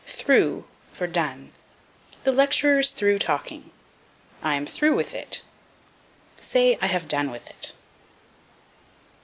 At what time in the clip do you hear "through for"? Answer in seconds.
0.07-1.05